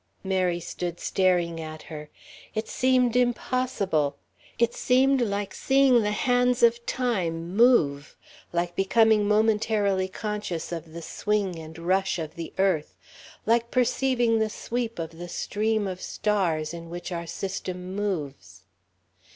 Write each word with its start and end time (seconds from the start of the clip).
Mary 0.23 0.59
stood 0.59 0.99
staring 0.99 1.61
at 1.61 1.83
her. 1.83 2.09
It 2.55 2.67
seemed 2.67 3.15
impossible. 3.15 4.17
It 4.57 4.71
was 4.71 5.19
like 5.21 5.53
seeing 5.53 6.01
the 6.01 6.11
hands 6.11 6.63
of 6.63 6.83
time 6.87 7.55
move, 7.55 8.15
like 8.51 8.75
becoming 8.75 9.27
momentarily 9.27 10.07
conscious 10.07 10.71
of 10.71 10.93
the 10.93 11.03
swing 11.03 11.59
and 11.59 11.77
rush 11.77 12.17
of 12.17 12.33
the 12.33 12.51
earth, 12.57 12.95
like 13.45 13.69
perceiving 13.69 14.39
the 14.39 14.49
sweep 14.49 14.97
of 14.97 15.19
the 15.19 15.29
stream 15.29 15.85
of 15.85 16.01
stars 16.01 16.73
in 16.73 16.89
which 16.89 17.11
our 17.11 17.27
system 17.27 17.95
moves.... 17.95 18.63